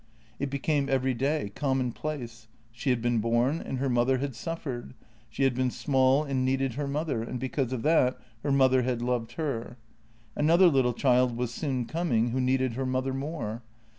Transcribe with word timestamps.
It 0.39 0.49
became 0.49 0.89
everyday, 0.89 1.51
commonplace; 1.53 2.47
she 2.71 2.89
had 2.89 3.03
been 3.03 3.19
born 3.19 3.61
and 3.63 3.77
her 3.77 3.87
mother 3.87 4.17
had 4.17 4.33
suffered; 4.35 4.95
she 5.29 5.43
had 5.43 5.53
been 5.53 5.69
small 5.69 6.23
and 6.23 6.43
needed 6.43 6.73
her 6.73 6.87
mother, 6.87 7.21
and 7.21 7.39
be 7.39 7.49
cause 7.49 7.71
of 7.71 7.83
that 7.83 8.17
her 8.41 8.51
mother 8.51 8.81
had 8.81 9.03
loved 9.03 9.33
her. 9.33 9.77
Another 10.35 10.69
little 10.69 10.93
child 10.93 11.37
was 11.37 11.53
soon 11.53 11.85
coming, 11.85 12.29
who 12.29 12.41
needed 12.41 12.73
her 12.73 12.85
mother 12.87 13.13
more. 13.13 13.61